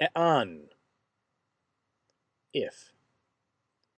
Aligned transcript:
an 0.00 0.68
if. 2.52 2.92